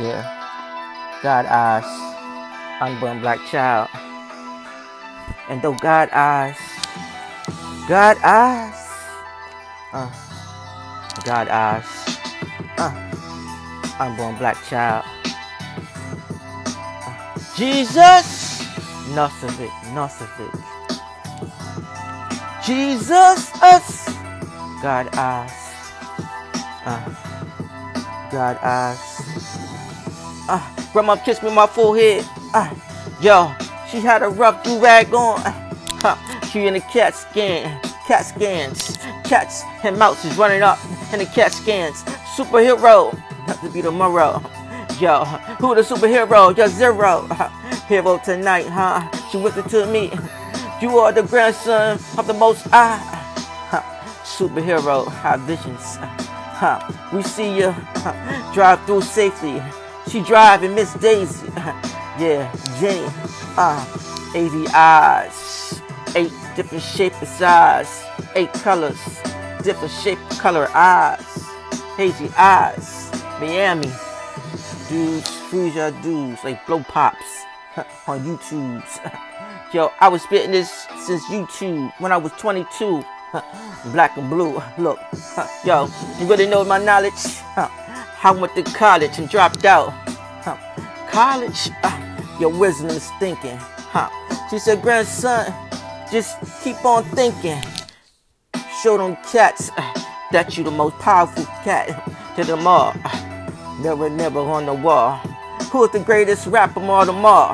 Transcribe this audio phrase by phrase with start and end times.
[0.00, 0.22] Yeah.
[1.22, 1.88] God eyes.
[2.82, 3.88] Unborn black child.
[5.48, 6.58] And though God eyes.
[7.88, 8.76] God eyes.
[9.92, 10.10] Uh,
[11.24, 12.18] God eyes.
[12.76, 12.92] Uh,
[13.98, 15.04] unborn black child.
[16.90, 18.60] Uh, Jesus.
[20.20, 20.54] Of it.
[22.66, 23.50] Jesus.
[23.62, 24.12] Us.
[24.82, 25.72] God eyes.
[26.84, 27.00] Uh,
[28.30, 29.15] God eyes.
[30.48, 30.60] Uh,
[30.92, 32.24] grandma kissed me on my forehead.
[32.54, 32.72] Uh,
[33.20, 33.52] yo,
[33.90, 35.40] she had a rough do rag on.
[36.04, 36.16] Uh,
[36.46, 37.80] she in the cat scan.
[38.06, 38.96] Cat scans.
[39.24, 40.78] Cats and mouses running up
[41.12, 42.02] in the cat scans.
[42.36, 43.16] Superhero.
[43.46, 44.40] Have to be tomorrow.
[45.00, 45.24] Yo,
[45.58, 46.54] who the superhero?
[46.56, 47.28] Just zero.
[47.88, 49.08] Hero tonight, huh?
[49.30, 50.12] She whispered to me.
[50.80, 53.12] You are the grandson of the most I.
[54.24, 55.98] Superhero, have visions.
[57.12, 57.74] We see you
[58.52, 59.62] drive through safely.
[60.08, 61.48] She driving Miss Daisy.
[62.18, 63.06] yeah, Jenny.
[63.56, 63.84] Uh,
[64.34, 65.82] AZ eyes.
[66.14, 68.04] Eight different shape and size.
[68.34, 68.98] Eight colors.
[69.62, 71.44] Different shape, color eyes.
[71.96, 73.10] Hazy eyes.
[73.40, 73.90] Miami.
[74.88, 77.44] Dudes, freeze your dudes like blow pops
[78.06, 78.84] on YouTube.
[79.72, 83.04] Yo, I was spitting this since YouTube when I was 22.
[83.86, 84.62] Black and blue.
[84.78, 84.98] Look,
[85.64, 87.12] yo, you really know my knowledge?
[88.26, 89.94] I went to college and dropped out.
[91.12, 91.70] College?
[91.84, 93.56] Ah, your wisdom is thinking.
[93.56, 94.10] Huh.
[94.50, 95.54] She said, grandson,
[96.10, 97.62] just keep on thinking.
[98.82, 101.86] Show them cats ah, that you the most powerful cat
[102.34, 102.94] to them all.
[103.04, 105.18] Ah, never, never on the wall.
[105.70, 107.50] Who's the greatest rapper of all them all?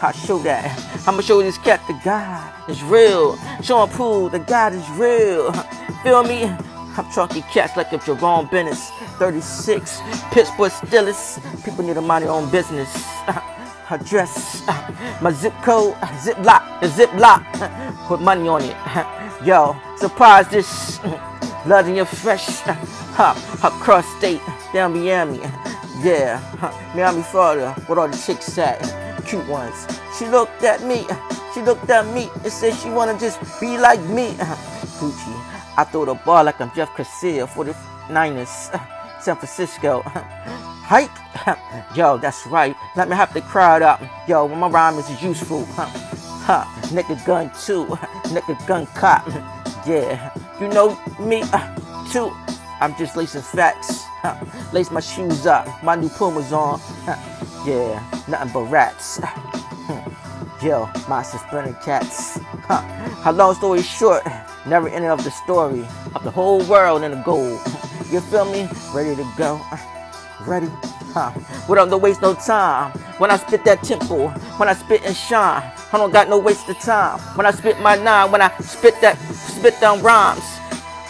[0.00, 1.04] I show that.
[1.06, 3.36] I'ma show this cat the God is real.
[3.62, 5.52] Show him prove the God is real.
[6.02, 6.50] Feel me?
[6.98, 10.00] I'm talking cats like if Jerome Bettis 36,
[10.32, 11.38] Pittsburgh Steelers.
[11.64, 12.92] People need to mind their own business.
[13.90, 14.66] Address,
[15.22, 17.44] my zip code, zip lock, the zip lock.
[18.08, 18.76] Put money on it.
[19.46, 20.98] Yo, surprise this.
[21.64, 22.66] Blood in your fresh.
[23.62, 24.40] Across state,
[24.72, 25.38] down Miami.
[26.02, 26.42] Yeah,
[26.96, 29.86] Miami, Florida, with all the chicks at cute ones.
[30.18, 31.06] She looked at me,
[31.54, 34.32] she looked at me and said she wanna just be like me.
[34.98, 37.76] Gucci, I throw the ball like I'm Jeff the
[38.10, 38.48] Niners,
[39.20, 40.02] San Francisco.
[40.82, 41.08] Hike,
[41.96, 42.74] yo, that's right.
[42.96, 44.02] Let me have the crowd up.
[44.26, 45.64] Yo, when my rhyme is useful.
[45.76, 47.84] Huh, nigga gun too,
[48.34, 49.24] nigga gun cop.
[49.86, 51.44] Yeah, you know me
[52.10, 52.32] too.
[52.80, 54.02] I'm just lacing facts.
[54.72, 56.80] Lace my shoes up, my new Pumas on.
[57.64, 59.20] Yeah, nothing but rats.
[60.60, 62.40] Yo, my suspended cats.
[62.66, 62.82] Huh.
[63.22, 64.24] How long story short,
[64.68, 67.60] never ending of the story of the whole world in the gold.
[68.10, 68.68] You feel me?
[68.94, 69.60] Ready to go?
[69.72, 69.78] Uh,
[70.46, 70.68] ready?
[71.12, 71.32] Huh.
[71.68, 72.92] We don't waste no time.
[73.18, 74.28] When I spit that tempo,
[74.58, 75.62] when I spit and shine,
[75.92, 77.18] I don't got no waste of time.
[77.36, 80.44] When I spit my nine, when I spit that, spit down rhymes,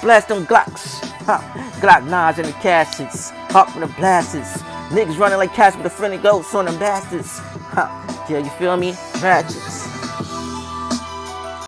[0.02, 1.04] blast them Glocks.
[1.26, 1.40] Huh.
[1.80, 4.62] Glock nines and the cassettes, hop from the blasts.
[4.88, 7.38] Niggas running like cats with a friendly ghost on them bastards.
[7.74, 7.88] Huh.
[8.30, 8.94] Yeah, you feel me?
[9.20, 9.77] Ratchets.